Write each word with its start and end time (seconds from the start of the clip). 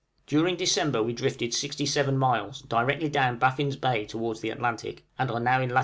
}During 0.25 0.55
December 0.55 1.03
we 1.03 1.13
drifted 1.13 1.53
67 1.53 2.17
miles, 2.17 2.63
directly 2.63 3.07
down 3.07 3.37
Baffin's 3.37 3.75
Bay 3.75 4.03
towards 4.03 4.39
the 4.41 4.49
Atlantic, 4.49 5.05
and 5.19 5.29
are 5.29 5.39
now 5.39 5.61
in 5.61 5.69
lat. 5.69 5.79